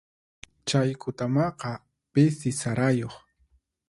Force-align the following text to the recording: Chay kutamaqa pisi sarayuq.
Chay 0.67 0.89
kutamaqa 1.01 1.71
pisi 2.13 2.49
sarayuq. 2.59 3.13